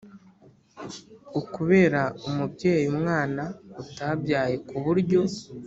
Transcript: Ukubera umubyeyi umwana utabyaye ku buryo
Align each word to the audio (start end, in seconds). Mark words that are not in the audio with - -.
Ukubera 1.39 2.01
umubyeyi 2.27 2.85
umwana 2.93 3.43
utabyaye 3.81 4.55
ku 4.67 4.75
buryo 4.85 5.21